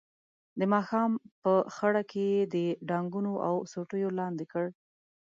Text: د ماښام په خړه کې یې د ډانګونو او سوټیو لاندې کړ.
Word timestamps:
د 0.59 0.61
ماښام 0.73 1.11
په 1.41 1.53
خړه 1.75 2.01
کې 2.11 2.23
یې 2.33 2.41
د 2.53 2.55
ډانګونو 2.89 3.33
او 3.47 3.55
سوټیو 3.71 4.09
لاندې 4.19 4.45
کړ. 4.51 4.65